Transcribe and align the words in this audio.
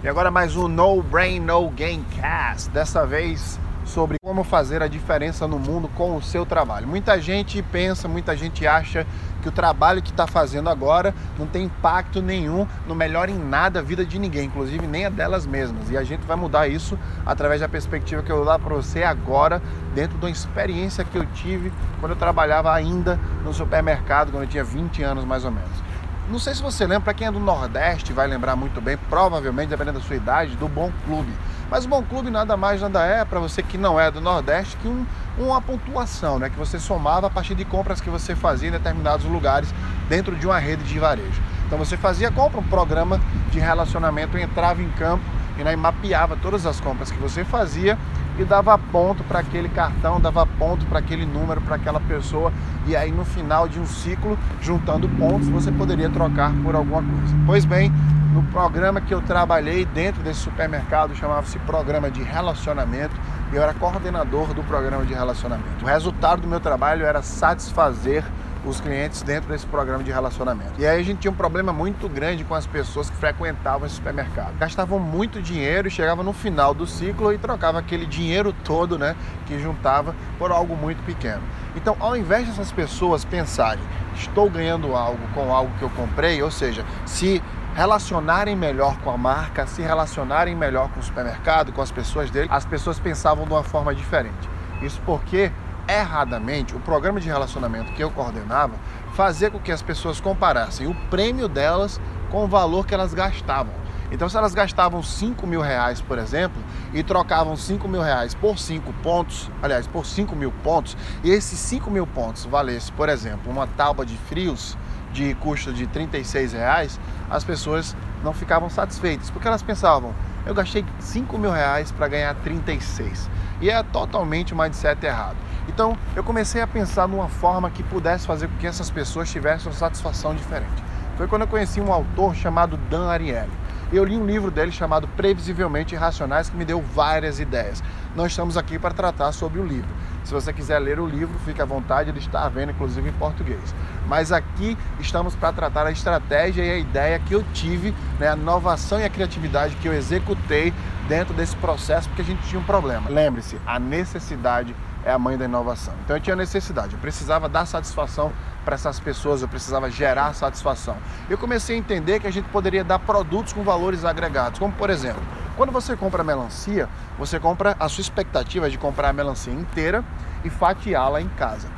E 0.00 0.06
agora 0.06 0.30
mais 0.30 0.54
um 0.54 0.68
No 0.68 1.02
Brain 1.02 1.40
No 1.40 1.68
Game 1.70 2.04
Cast. 2.20 2.70
Dessa 2.70 3.04
vez 3.04 3.58
sobre 3.84 4.16
como 4.22 4.44
fazer 4.44 4.80
a 4.80 4.86
diferença 4.86 5.48
no 5.48 5.58
mundo 5.58 5.88
com 5.96 6.14
o 6.14 6.22
seu 6.22 6.46
trabalho. 6.46 6.86
Muita 6.86 7.20
gente 7.20 7.60
pensa, 7.62 8.06
muita 8.06 8.36
gente 8.36 8.64
acha 8.64 9.04
que 9.42 9.48
o 9.48 9.52
trabalho 9.52 10.00
que 10.00 10.10
está 10.10 10.24
fazendo 10.24 10.70
agora 10.70 11.12
não 11.36 11.48
tem 11.48 11.64
impacto 11.64 12.22
nenhum, 12.22 12.64
não 12.86 12.94
melhora 12.94 13.28
em 13.28 13.38
nada 13.38 13.80
a 13.80 13.82
vida 13.82 14.06
de 14.06 14.20
ninguém, 14.20 14.46
inclusive 14.46 14.86
nem 14.86 15.04
a 15.04 15.08
delas 15.08 15.44
mesmas. 15.46 15.90
E 15.90 15.96
a 15.96 16.04
gente 16.04 16.24
vai 16.24 16.36
mudar 16.36 16.68
isso 16.68 16.96
através 17.26 17.60
da 17.60 17.68
perspectiva 17.68 18.22
que 18.22 18.30
eu 18.30 18.36
vou 18.36 18.44
dar 18.44 18.60
para 18.60 18.76
você 18.76 19.02
agora, 19.02 19.60
dentro 19.96 20.16
de 20.16 20.24
uma 20.26 20.30
experiência 20.30 21.02
que 21.02 21.18
eu 21.18 21.26
tive 21.26 21.72
quando 21.98 22.12
eu 22.12 22.18
trabalhava 22.18 22.72
ainda 22.72 23.18
no 23.42 23.52
supermercado, 23.52 24.30
quando 24.30 24.44
eu 24.44 24.48
tinha 24.48 24.62
20 24.62 25.02
anos 25.02 25.24
mais 25.24 25.44
ou 25.44 25.50
menos. 25.50 25.87
Não 26.28 26.38
sei 26.38 26.54
se 26.54 26.62
você 26.62 26.84
lembra, 26.84 27.00
para 27.00 27.14
quem 27.14 27.26
é 27.26 27.32
do 27.32 27.40
Nordeste 27.40 28.12
vai 28.12 28.26
lembrar 28.26 28.54
muito 28.54 28.82
bem, 28.82 28.98
provavelmente, 29.08 29.70
dependendo 29.70 29.98
da 29.98 30.04
sua 30.04 30.16
idade, 30.16 30.56
do 30.56 30.68
Bom 30.68 30.92
Clube. 31.06 31.32
Mas 31.70 31.86
o 31.86 31.88
Bom 31.88 32.02
Clube 32.02 32.30
nada 32.30 32.54
mais 32.54 32.82
nada 32.82 33.02
é, 33.02 33.24
para 33.24 33.40
você 33.40 33.62
que 33.62 33.78
não 33.78 33.98
é 33.98 34.10
do 34.10 34.20
Nordeste, 34.20 34.76
que 34.76 34.86
um, 34.86 35.06
uma 35.38 35.62
pontuação, 35.62 36.38
né? 36.38 36.50
Que 36.50 36.58
você 36.58 36.78
somava 36.78 37.28
a 37.28 37.30
partir 37.30 37.54
de 37.54 37.64
compras 37.64 37.98
que 37.98 38.10
você 38.10 38.36
fazia 38.36 38.68
em 38.68 38.72
determinados 38.72 39.24
lugares 39.24 39.72
dentro 40.06 40.36
de 40.36 40.46
uma 40.46 40.58
rede 40.58 40.82
de 40.84 40.98
varejo. 40.98 41.40
Então 41.66 41.78
você 41.78 41.96
fazia 41.96 42.30
compra, 42.30 42.60
um 42.60 42.64
programa 42.64 43.18
de 43.50 43.58
relacionamento, 43.58 44.36
entrava 44.36 44.82
em 44.82 44.90
campo 44.90 45.24
e 45.58 45.64
né, 45.64 45.74
mapeava 45.76 46.36
todas 46.36 46.66
as 46.66 46.78
compras 46.78 47.10
que 47.10 47.18
você 47.18 47.42
fazia 47.42 47.96
e 48.38 48.44
dava 48.44 48.78
ponto 48.78 49.24
para 49.24 49.40
aquele 49.40 49.68
cartão, 49.68 50.20
dava 50.20 50.46
ponto 50.46 50.86
para 50.86 51.00
aquele 51.00 51.26
número, 51.26 51.60
para 51.60 51.76
aquela 51.76 52.00
pessoa. 52.00 52.52
E 52.86 52.96
aí 52.96 53.10
no 53.10 53.24
final 53.24 53.68
de 53.68 53.80
um 53.80 53.86
ciclo, 53.86 54.38
juntando 54.60 55.08
pontos, 55.08 55.48
você 55.48 55.72
poderia 55.72 56.08
trocar 56.08 56.52
por 56.62 56.74
alguma 56.74 57.02
coisa. 57.02 57.36
Pois 57.44 57.64
bem, 57.64 57.92
no 58.32 58.42
programa 58.44 59.00
que 59.00 59.12
eu 59.12 59.20
trabalhei 59.20 59.84
dentro 59.84 60.22
desse 60.22 60.40
supermercado, 60.40 61.14
chamava-se 61.14 61.58
Programa 61.60 62.10
de 62.10 62.22
Relacionamento, 62.22 63.14
e 63.52 63.56
eu 63.56 63.62
era 63.62 63.74
coordenador 63.74 64.54
do 64.54 64.62
programa 64.62 65.04
de 65.04 65.14
relacionamento. 65.14 65.84
O 65.84 65.88
resultado 65.88 66.42
do 66.42 66.48
meu 66.48 66.60
trabalho 66.60 67.04
era 67.04 67.22
satisfazer 67.22 68.22
os 68.68 68.80
clientes 68.80 69.22
dentro 69.22 69.48
desse 69.50 69.66
programa 69.66 70.02
de 70.02 70.10
relacionamento. 70.10 70.72
E 70.78 70.86
aí 70.86 71.00
a 71.00 71.02
gente 71.02 71.18
tinha 71.18 71.30
um 71.30 71.34
problema 71.34 71.72
muito 71.72 72.08
grande 72.08 72.44
com 72.44 72.54
as 72.54 72.66
pessoas 72.66 73.08
que 73.10 73.16
frequentavam 73.16 73.86
esse 73.86 73.96
supermercado. 73.96 74.56
Gastavam 74.58 74.98
muito 74.98 75.40
dinheiro 75.40 75.88
e 75.88 76.22
no 76.22 76.32
final 76.32 76.72
do 76.74 76.86
ciclo 76.86 77.32
e 77.32 77.38
trocava 77.38 77.78
aquele 77.78 78.06
dinheiro 78.06 78.52
todo, 78.64 78.98
né, 78.98 79.14
que 79.46 79.58
juntava 79.58 80.14
por 80.38 80.50
algo 80.50 80.76
muito 80.76 81.04
pequeno. 81.04 81.42
Então, 81.76 81.96
ao 82.00 82.16
invés 82.16 82.46
dessas 82.46 82.72
pessoas 82.72 83.24
pensarem, 83.24 83.82
estou 84.14 84.48
ganhando 84.50 84.94
algo 84.96 85.20
com 85.34 85.52
algo 85.52 85.72
que 85.78 85.82
eu 85.82 85.90
comprei, 85.90 86.42
ou 86.42 86.50
seja, 86.50 86.84
se 87.04 87.42
relacionarem 87.74 88.56
melhor 88.56 88.96
com 88.98 89.10
a 89.10 89.16
marca, 89.16 89.66
se 89.66 89.82
relacionarem 89.82 90.54
melhor 90.54 90.88
com 90.88 91.00
o 91.00 91.02
supermercado, 91.02 91.72
com 91.72 91.80
as 91.80 91.92
pessoas 91.92 92.30
dele, 92.30 92.48
as 92.50 92.64
pessoas 92.64 92.98
pensavam 92.98 93.44
de 93.44 93.52
uma 93.52 93.62
forma 93.62 93.94
diferente. 93.94 94.48
Isso 94.82 95.00
porque 95.06 95.52
erradamente, 95.88 96.76
o 96.76 96.80
programa 96.80 97.20
de 97.20 97.28
relacionamento 97.28 97.92
que 97.92 98.02
eu 98.02 98.10
coordenava 98.10 98.74
fazia 99.14 99.50
com 99.50 99.58
que 99.58 99.72
as 99.72 99.82
pessoas 99.82 100.20
comparassem 100.20 100.86
o 100.86 100.94
prêmio 101.08 101.48
delas 101.48 102.00
com 102.30 102.44
o 102.44 102.48
valor 102.48 102.86
que 102.86 102.94
elas 102.94 103.14
gastavam. 103.14 103.72
Então, 104.10 104.28
se 104.28 104.36
elas 104.36 104.54
gastavam 104.54 105.02
5 105.02 105.46
mil 105.46 105.60
reais, 105.60 106.00
por 106.00 106.18
exemplo, 106.18 106.62
e 106.94 107.02
trocavam 107.02 107.56
5 107.56 107.86
mil 107.88 108.00
reais 108.00 108.34
por 108.34 108.58
5 108.58 108.90
pontos, 109.02 109.50
aliás, 109.62 109.86
por 109.86 110.06
5 110.06 110.34
mil 110.34 110.50
pontos, 110.62 110.96
e 111.22 111.30
esses 111.30 111.58
5 111.58 111.90
mil 111.90 112.06
pontos 112.06 112.44
valesse, 112.46 112.90
por 112.92 113.08
exemplo, 113.08 113.50
uma 113.50 113.66
tábua 113.66 114.06
de 114.06 114.16
frios 114.16 114.76
de 115.12 115.34
custo 115.36 115.72
de 115.72 115.86
36 115.86 116.52
reais, 116.52 117.00
as 117.30 117.44
pessoas 117.44 117.94
não 118.22 118.32
ficavam 118.32 118.70
satisfeitas, 118.70 119.30
porque 119.30 119.46
elas 119.46 119.62
pensavam, 119.62 120.14
eu 120.46 120.54
gastei 120.54 120.84
5 121.00 121.36
mil 121.38 121.50
reais 121.50 121.92
para 121.92 122.08
ganhar 122.08 122.34
36. 122.36 123.28
E 123.60 123.68
é 123.68 123.82
totalmente 123.82 124.54
o 124.54 124.56
mindset 124.56 125.04
errado. 125.04 125.36
Então 125.68 125.96
eu 126.16 126.24
comecei 126.24 126.60
a 126.60 126.66
pensar 126.66 127.06
numa 127.06 127.28
forma 127.28 127.70
que 127.70 127.82
pudesse 127.82 128.26
fazer 128.26 128.48
com 128.48 128.56
que 128.56 128.66
essas 128.66 128.90
pessoas 128.90 129.30
tivessem 129.30 129.68
uma 129.68 129.78
satisfação 129.78 130.34
diferente. 130.34 130.82
Foi 131.16 131.28
quando 131.28 131.42
eu 131.42 131.48
conheci 131.48 131.80
um 131.80 131.92
autor 131.92 132.34
chamado 132.34 132.76
Dan 132.88 133.08
Ariely. 133.08 133.50
Eu 133.90 134.04
li 134.04 134.16
um 134.16 134.26
livro 134.26 134.50
dele 134.50 134.70
chamado 134.70 135.08
Previsivelmente 135.08 135.94
Irracionais 135.94 136.50
que 136.50 136.56
me 136.56 136.64
deu 136.64 136.82
várias 136.82 137.40
ideias. 137.40 137.82
Nós 138.14 138.32
estamos 138.32 138.56
aqui 138.56 138.78
para 138.78 138.92
tratar 138.92 139.32
sobre 139.32 139.58
o 139.58 139.66
livro. 139.66 139.88
Se 140.24 140.34
você 140.34 140.52
quiser 140.52 140.78
ler 140.78 141.00
o 141.00 141.06
livro, 141.06 141.38
fique 141.38 141.62
à 141.62 141.64
vontade, 141.64 142.10
ele 142.10 142.18
está 142.18 142.44
à 142.44 142.48
venda, 142.50 142.72
inclusive 142.72 143.08
em 143.08 143.12
português. 143.14 143.74
Mas 144.06 144.30
aqui 144.30 144.76
estamos 145.00 145.34
para 145.34 145.54
tratar 145.54 145.86
a 145.86 145.90
estratégia 145.90 146.62
e 146.62 146.70
a 146.70 146.76
ideia 146.76 147.18
que 147.18 147.32
eu 147.34 147.42
tive, 147.54 147.94
né, 148.20 148.28
a 148.28 148.36
inovação 148.36 149.00
e 149.00 149.04
a 149.04 149.08
criatividade 149.08 149.74
que 149.76 149.88
eu 149.88 149.94
executei 149.94 150.74
dentro 151.08 151.32
desse 151.32 151.56
processo, 151.56 152.08
porque 152.10 152.20
a 152.20 152.24
gente 152.26 152.46
tinha 152.46 152.60
um 152.60 152.64
problema. 152.64 153.08
Lembre-se, 153.08 153.58
a 153.66 153.78
necessidade 153.78 154.76
é 155.08 155.12
a 155.12 155.18
mãe 155.18 155.38
da 155.38 155.46
inovação. 155.46 155.94
Então 156.04 156.14
eu 156.16 156.20
tinha 156.20 156.36
necessidade, 156.36 156.92
eu 156.92 156.98
precisava 156.98 157.48
dar 157.48 157.64
satisfação 157.64 158.30
para 158.62 158.74
essas 158.74 159.00
pessoas, 159.00 159.40
eu 159.40 159.48
precisava 159.48 159.90
gerar 159.90 160.34
satisfação. 160.34 160.98
Eu 161.30 161.38
comecei 161.38 161.76
a 161.76 161.78
entender 161.78 162.20
que 162.20 162.26
a 162.26 162.30
gente 162.30 162.46
poderia 162.50 162.84
dar 162.84 162.98
produtos 162.98 163.54
com 163.54 163.62
valores 163.62 164.04
agregados, 164.04 164.58
como 164.58 164.72
por 164.74 164.90
exemplo, 164.90 165.22
quando 165.56 165.72
você 165.72 165.96
compra 165.96 166.22
melancia, 166.22 166.90
você 167.18 167.40
compra 167.40 167.74
a 167.80 167.88
sua 167.88 168.02
expectativa 168.02 168.66
é 168.66 168.70
de 168.70 168.76
comprar 168.76 169.08
a 169.08 169.12
melancia 169.14 169.52
inteira 169.52 170.04
e 170.44 170.50
fatiá-la 170.50 171.22
em 171.22 171.28
casa. 171.28 171.68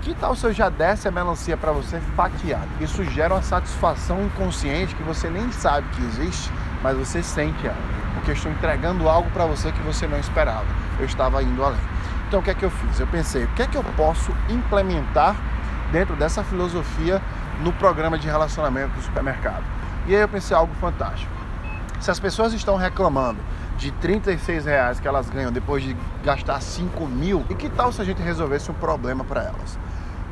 Que 0.00 0.14
tal 0.14 0.34
se 0.34 0.46
eu 0.46 0.52
já 0.52 0.70
desse 0.70 1.06
a 1.06 1.10
melancia 1.10 1.58
para 1.58 1.72
você 1.72 2.00
fatiada? 2.16 2.66
Isso 2.80 3.04
gera 3.04 3.34
uma 3.34 3.42
satisfação 3.42 4.24
inconsciente 4.24 4.94
que 4.94 5.02
você 5.02 5.28
nem 5.28 5.52
sabe 5.52 5.86
que 5.90 6.02
existe, 6.06 6.50
mas 6.82 6.96
você 6.96 7.22
sente 7.22 7.66
ela, 7.66 7.76
porque 8.14 8.30
eu 8.30 8.34
estou 8.34 8.50
entregando 8.50 9.06
algo 9.06 9.30
para 9.32 9.44
você 9.44 9.70
que 9.70 9.82
você 9.82 10.06
não 10.06 10.18
esperava. 10.18 10.64
Eu 10.98 11.04
estava 11.04 11.42
indo 11.42 11.62
além. 11.62 11.99
Então 12.30 12.38
o 12.38 12.42
que 12.44 12.50
é 12.50 12.54
que 12.54 12.64
eu 12.64 12.70
fiz? 12.70 13.00
Eu 13.00 13.08
pensei, 13.08 13.42
o 13.42 13.48
que 13.48 13.62
é 13.62 13.66
que 13.66 13.76
eu 13.76 13.82
posso 13.96 14.30
implementar 14.48 15.34
dentro 15.90 16.14
dessa 16.14 16.44
filosofia 16.44 17.20
no 17.60 17.72
programa 17.72 18.16
de 18.16 18.28
relacionamento 18.28 18.94
do 18.94 19.02
supermercado? 19.02 19.64
E 20.06 20.14
aí 20.14 20.22
eu 20.22 20.28
pensei 20.28 20.56
algo 20.56 20.72
fantástico. 20.76 21.32
Se 21.98 22.08
as 22.08 22.20
pessoas 22.20 22.52
estão 22.52 22.76
reclamando 22.76 23.40
de 23.76 23.90
36 23.90 24.64
reais 24.64 25.00
que 25.00 25.08
elas 25.08 25.28
ganham 25.28 25.50
depois 25.50 25.82
de 25.82 25.96
gastar 26.22 26.60
5 26.60 27.04
mil, 27.04 27.44
e 27.50 27.54
que 27.56 27.68
tal 27.68 27.90
se 27.90 28.00
a 28.00 28.04
gente 28.04 28.22
resolvesse 28.22 28.70
um 28.70 28.74
problema 28.74 29.24
para 29.24 29.42
elas? 29.42 29.76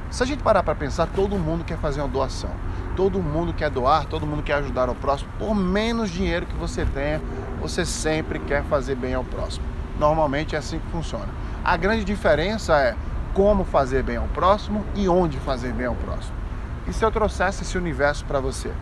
Se 0.09 0.23
a 0.23 0.27
gente 0.27 0.41
parar 0.41 0.63
para 0.63 0.77
pensar, 0.77 1.09
todo 1.09 1.37
mundo 1.37 1.65
quer 1.65 1.79
fazer 1.79 2.01
uma 2.01 2.07
doação, 2.07 2.53
todo 2.95 3.21
mundo 3.21 3.53
quer 3.53 3.71
doar, 3.71 4.05
todo 4.05 4.25
mundo 4.25 4.45
quer 4.45 4.55
ajudar 4.55 4.89
ao 4.89 4.95
próximo. 4.95 5.33
Por 5.37 5.53
menos 5.53 6.11
dinheiro 6.11 6.47
que 6.47 6.55
você 6.55 6.85
tenha, 6.85 7.21
você 7.61 7.85
sempre 7.85 8.39
quer 8.39 8.63
fazer 8.63 8.95
bem 8.95 9.15
ao 9.15 9.25
próximo. 9.25 9.67
Normalmente 9.99 10.55
é 10.55 10.61
assim 10.61 10.79
que 10.79 10.87
funciona. 10.93 11.48
A 11.69 11.77
grande 11.77 12.03
diferença 12.03 12.81
é 12.81 12.97
como 13.35 13.63
fazer 13.63 14.03
bem 14.03 14.17
ao 14.17 14.27
próximo 14.29 14.87
e 14.95 15.07
onde 15.07 15.39
fazer 15.39 15.71
bem 15.75 15.85
ao 15.85 15.95
próximo. 15.95 16.35
E 16.87 16.95
se 16.95 17.05
eu 17.05 17.11
trouxesse 17.11 17.63
esse 17.63 17.77
universo 17.77 18.25
para 18.25 18.41
você? 18.41 18.73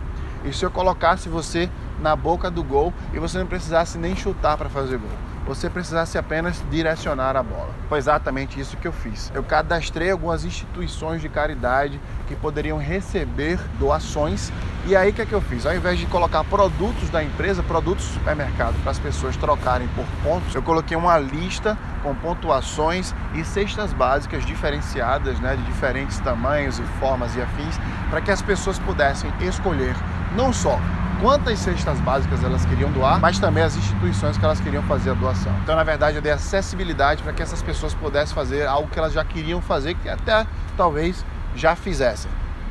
E 0.45 0.53
se 0.53 0.63
eu 0.63 0.71
colocasse 0.71 1.27
você 1.27 1.69
na 1.99 2.15
boca 2.15 2.49
do 2.49 2.63
gol 2.63 2.93
e 3.13 3.19
você 3.19 3.37
não 3.37 3.47
precisasse 3.47 3.97
nem 3.97 4.15
chutar 4.15 4.57
para 4.57 4.69
fazer 4.69 4.97
gol? 4.97 5.09
você 5.47 5.69
precisasse 5.69 6.17
apenas 6.17 6.61
direcionar 6.69 7.37
a 7.37 7.41
bola. 7.41 7.69
Foi 7.87 7.97
exatamente 7.97 8.59
isso 8.59 8.75
que 8.75 8.87
eu 8.87 8.91
fiz. 8.91 9.31
Eu 9.33 9.41
cadastrei 9.41 10.11
algumas 10.11 10.43
instituições 10.43 11.21
de 11.21 11.29
caridade 11.29 11.99
que 12.27 12.35
poderiam 12.35 12.77
receber 12.77 13.57
doações. 13.79 14.51
E 14.85 14.95
aí 14.95 15.11
o 15.11 15.13
que, 15.13 15.21
é 15.21 15.25
que 15.25 15.33
eu 15.33 15.39
fiz? 15.39 15.65
Ao 15.65 15.73
invés 15.73 15.97
de 15.97 16.05
colocar 16.07 16.43
produtos 16.43 17.09
da 17.09 17.23
empresa, 17.23 17.63
produtos 17.63 18.05
do 18.05 18.13
supermercado 18.15 18.75
para 18.81 18.91
as 18.91 18.99
pessoas 18.99 19.37
trocarem 19.37 19.87
por 19.89 20.05
pontos, 20.21 20.53
eu 20.53 20.61
coloquei 20.61 20.97
uma 20.97 21.17
lista 21.17 21.77
com 22.03 22.13
pontuações 22.13 23.15
e 23.33 23.43
cestas 23.45 23.93
básicas 23.93 24.45
diferenciadas, 24.45 25.39
né, 25.39 25.55
de 25.55 25.63
diferentes 25.63 26.19
tamanhos 26.19 26.77
e 26.77 26.83
formas 26.99 27.35
e 27.35 27.41
afins, 27.41 27.79
para 28.09 28.19
que 28.19 28.31
as 28.31 28.41
pessoas 28.41 28.77
pudessem 28.79 29.31
escolher 29.41 29.95
não 30.35 30.51
só 30.51 30.77
quantas 31.21 31.59
cestas 31.59 31.99
básicas 32.01 32.43
elas 32.43 32.65
queriam 32.65 32.91
doar, 32.91 33.19
mas 33.19 33.39
também 33.39 33.63
as 33.63 33.75
instituições 33.75 34.37
que 34.37 34.45
elas 34.45 34.59
queriam 34.59 34.83
fazer 34.83 35.11
a 35.11 35.13
doação. 35.13 35.51
Então, 35.63 35.75
na 35.75 35.83
verdade, 35.83 36.17
eu 36.17 36.21
dei 36.21 36.31
acessibilidade 36.31 37.23
para 37.23 37.33
que 37.33 37.41
essas 37.41 37.61
pessoas 37.61 37.93
pudessem 37.93 38.33
fazer 38.35 38.67
algo 38.67 38.87
que 38.89 38.99
elas 38.99 39.13
já 39.13 39.23
queriam 39.23 39.61
fazer, 39.61 39.95
que 39.95 40.09
até 40.09 40.45
talvez 40.75 41.25
já 41.55 41.75
fizessem, 41.75 42.29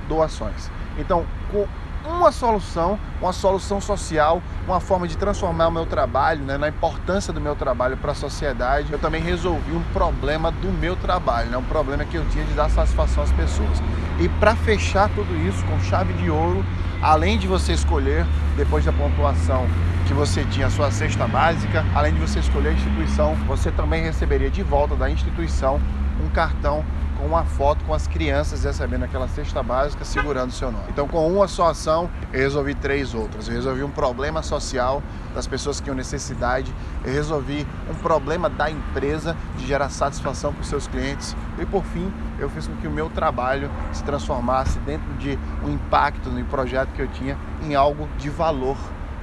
doações. 0.08 0.70
Então, 0.98 1.26
com 1.50 1.66
uma 2.08 2.31
solução, 2.31 2.98
uma 3.20 3.32
solução 3.32 3.81
social, 3.81 4.40
uma 4.64 4.78
forma 4.78 5.08
de 5.08 5.16
transformar 5.16 5.66
o 5.66 5.72
meu 5.72 5.84
trabalho, 5.84 6.44
né, 6.44 6.56
na 6.56 6.69
importância 6.69 7.32
do 7.32 7.40
meu 7.40 7.56
trabalho 7.56 7.96
para 7.96 8.12
a 8.12 8.14
sociedade. 8.14 8.93
Eu 8.93 8.98
também 8.98 9.20
resolvi 9.20 9.72
um 9.72 9.82
problema 9.93 10.52
do 10.52 10.70
meu 10.70 10.94
trabalho, 10.94 11.50
né, 11.50 11.56
um 11.56 11.64
problema 11.64 12.04
que 12.04 12.16
eu 12.16 12.25
tinha 12.31 12.44
de 12.44 12.52
dar 12.52 12.70
satisfação 12.70 13.25
às 13.25 13.32
pessoas. 13.32 13.82
E 14.20 14.28
para 14.28 14.54
fechar 14.54 15.08
tudo 15.10 15.34
isso 15.48 15.64
com 15.64 15.81
chave 15.81 16.12
de 16.14 16.31
ouro, 16.31 16.64
além 17.02 17.38
de 17.38 17.46
você 17.46 17.72
escolher, 17.72 18.26
depois 18.56 18.84
da 18.84 18.93
pontuação 18.93 19.66
que 20.06 20.14
você 20.14 20.44
tinha 20.44 20.66
a 20.66 20.70
sua 20.70 20.90
cesta 20.90 21.26
básica, 21.26 21.84
além 21.94 22.14
de 22.14 22.20
você 22.20 22.38
escolher 22.38 22.69
a 22.69 22.72
instituição, 22.72 23.34
você 23.46 23.70
também 23.70 24.02
receberia 24.02 24.50
de 24.50 24.62
volta 24.62 24.94
da 24.94 25.10
instituição 25.10 25.81
um 26.25 26.28
cartão 26.28 26.84
com 27.18 27.26
uma 27.26 27.44
foto 27.44 27.84
com 27.84 27.94
as 27.94 28.06
crianças 28.06 28.64
recebendo 28.64 29.04
aquela 29.04 29.28
cesta 29.28 29.62
básica 29.62 30.04
segurando 30.04 30.50
o 30.50 30.52
seu 30.52 30.70
nome. 30.70 30.84
Então, 30.88 31.08
com 31.08 31.26
uma 31.32 31.48
só 31.48 31.70
ação, 31.70 32.10
eu 32.32 32.40
resolvi 32.40 32.74
três 32.74 33.14
outras. 33.14 33.48
Eu 33.48 33.54
resolvi 33.54 33.82
um 33.82 33.90
problema 33.90 34.42
social 34.42 35.02
das 35.34 35.46
pessoas 35.46 35.78
que 35.78 35.84
tinham 35.84 35.96
necessidade, 35.96 36.72
eu 37.04 37.12
resolvi 37.12 37.66
um 37.90 37.94
problema 37.94 38.48
da 38.48 38.70
empresa 38.70 39.36
de 39.56 39.66
gerar 39.66 39.90
satisfação 39.90 40.52
para 40.52 40.62
os 40.62 40.68
seus 40.68 40.86
clientes 40.86 41.36
e, 41.58 41.66
por 41.66 41.84
fim, 41.84 42.12
eu 42.38 42.48
fiz 42.48 42.66
com 42.66 42.76
que 42.76 42.86
o 42.86 42.90
meu 42.90 43.10
trabalho 43.10 43.70
se 43.92 44.02
transformasse 44.02 44.78
dentro 44.80 45.12
de 45.14 45.38
um 45.62 45.70
impacto 45.70 46.30
no 46.30 46.42
projeto 46.46 46.90
que 46.92 47.02
eu 47.02 47.08
tinha 47.08 47.36
em 47.62 47.74
algo 47.74 48.08
de 48.19 48.30
valor 48.30 48.76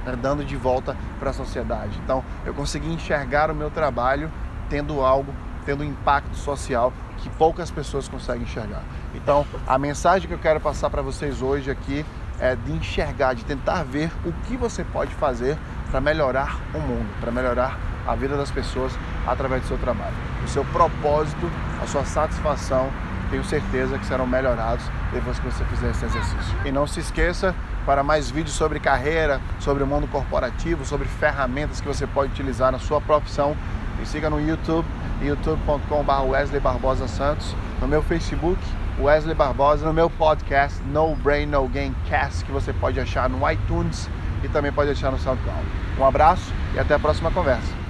né, 0.04 0.16
dando 0.20 0.44
de 0.44 0.56
volta 0.56 0.96
para 1.18 1.30
a 1.30 1.32
sociedade. 1.32 1.98
Então, 2.04 2.24
eu 2.44 2.54
consegui 2.54 2.92
enxergar 2.92 3.50
o 3.50 3.54
meu 3.54 3.70
trabalho 3.70 4.30
tendo 4.68 5.00
algo, 5.00 5.32
tendo 5.64 5.82
um 5.82 5.86
impacto 5.86 6.36
social 6.36 6.92
que 7.24 7.30
poucas 7.30 7.70
pessoas 7.70 8.06
conseguem 8.06 8.42
enxergar. 8.42 8.82
Então, 9.14 9.46
a 9.66 9.78
mensagem 9.78 10.28
que 10.28 10.34
eu 10.34 10.38
quero 10.38 10.60
passar 10.60 10.90
para 10.90 11.00
vocês 11.00 11.40
hoje 11.40 11.70
aqui 11.70 12.04
é 12.38 12.54
de 12.54 12.72
enxergar, 12.72 13.32
de 13.32 13.44
tentar 13.46 13.82
ver 13.82 14.10
o 14.26 14.32
que 14.46 14.58
você 14.58 14.84
pode 14.84 15.14
fazer 15.14 15.56
para 15.90 16.02
melhorar 16.02 16.60
o 16.74 16.78
mundo, 16.78 17.08
para 17.20 17.32
melhorar 17.32 17.78
a 18.06 18.14
vida 18.14 18.36
das 18.36 18.50
pessoas 18.50 18.92
através 19.26 19.62
do 19.62 19.68
seu 19.68 19.78
trabalho. 19.78 20.14
O 20.44 20.48
seu 20.48 20.66
propósito, 20.66 21.50
a 21.82 21.86
sua 21.86 22.04
satisfação, 22.04 22.90
tenho 23.30 23.42
certeza 23.42 23.98
que 23.98 24.04
serão 24.04 24.26
melhorados 24.26 24.84
depois 25.10 25.38
que 25.38 25.46
você 25.46 25.64
fizer 25.64 25.90
esse 25.92 26.04
exercício. 26.04 26.54
E 26.62 26.70
não 26.70 26.86
se 26.86 27.00
esqueça 27.00 27.54
para 27.86 28.02
mais 28.02 28.30
vídeos 28.30 28.54
sobre 28.54 28.78
carreira, 28.78 29.40
sobre 29.58 29.82
o 29.82 29.86
mundo 29.86 30.06
corporativo, 30.06 30.84
sobre 30.84 31.08
ferramentas 31.08 31.80
que 31.80 31.88
você 31.88 32.06
pode 32.06 32.32
utilizar 32.32 32.70
na 32.70 32.78
sua 32.78 33.00
profissão. 33.00 33.56
Me 33.98 34.06
siga 34.06 34.28
no 34.28 34.40
YouTube, 34.40 34.86
youtube.com.br 35.22 36.22
Wesley 36.28 36.60
Barbosa 36.60 37.06
Santos, 37.08 37.54
no 37.80 37.88
meu 37.88 38.02
Facebook, 38.02 38.60
Wesley 38.98 39.34
Barbosa, 39.34 39.86
no 39.86 39.92
meu 39.92 40.10
podcast 40.10 40.80
No 40.84 41.14
Brain 41.16 41.46
No 41.46 41.68
Game 41.68 41.94
Cast, 42.08 42.44
que 42.44 42.52
você 42.52 42.72
pode 42.72 43.00
achar 43.00 43.28
no 43.28 43.50
iTunes 43.50 44.08
e 44.42 44.48
também 44.48 44.72
pode 44.72 44.90
achar 44.90 45.10
no 45.10 45.18
SoundCloud. 45.18 45.66
Um 45.98 46.04
abraço 46.04 46.52
e 46.74 46.78
até 46.78 46.94
a 46.94 46.98
próxima 46.98 47.30
conversa. 47.30 47.83